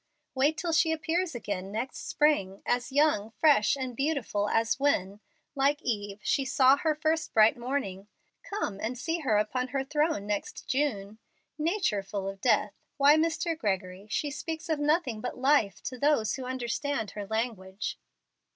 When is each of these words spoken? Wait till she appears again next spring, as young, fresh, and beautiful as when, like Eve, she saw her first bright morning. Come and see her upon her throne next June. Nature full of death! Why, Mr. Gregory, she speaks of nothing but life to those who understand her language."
Wait 0.33 0.57
till 0.57 0.71
she 0.73 0.91
appears 0.91 1.35
again 1.35 1.71
next 1.71 2.07
spring, 2.09 2.63
as 2.65 2.91
young, 2.91 3.29
fresh, 3.29 3.75
and 3.77 3.95
beautiful 3.95 4.49
as 4.49 4.79
when, 4.79 5.19
like 5.53 5.79
Eve, 5.83 6.19
she 6.23 6.43
saw 6.43 6.75
her 6.77 6.95
first 6.95 7.35
bright 7.35 7.55
morning. 7.55 8.07
Come 8.41 8.79
and 8.81 8.97
see 8.97 9.19
her 9.19 9.37
upon 9.37 9.67
her 9.67 9.83
throne 9.83 10.25
next 10.25 10.67
June. 10.67 11.19
Nature 11.59 12.01
full 12.01 12.27
of 12.27 12.41
death! 12.41 12.73
Why, 12.97 13.15
Mr. 13.15 13.55
Gregory, 13.55 14.07
she 14.09 14.31
speaks 14.31 14.69
of 14.69 14.79
nothing 14.79 15.21
but 15.21 15.37
life 15.37 15.83
to 15.83 15.99
those 15.99 16.33
who 16.33 16.45
understand 16.45 17.11
her 17.11 17.27
language." 17.27 17.99